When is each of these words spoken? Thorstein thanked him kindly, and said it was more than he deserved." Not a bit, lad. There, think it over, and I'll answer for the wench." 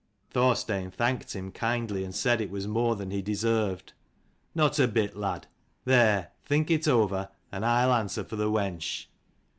Thorstein 0.31 0.89
thanked 0.89 1.33
him 1.33 1.51
kindly, 1.51 2.03
and 2.03 2.15
said 2.15 2.41
it 2.41 2.49
was 2.49 2.67
more 2.67 2.95
than 2.95 3.11
he 3.11 3.21
deserved." 3.21 3.93
Not 4.55 4.79
a 4.79 4.87
bit, 4.87 5.15
lad. 5.15 5.45
There, 5.85 6.31
think 6.43 6.71
it 6.71 6.87
over, 6.87 7.29
and 7.51 7.63
I'll 7.63 7.93
answer 7.93 8.23
for 8.23 8.35
the 8.35 8.49
wench." 8.49 9.05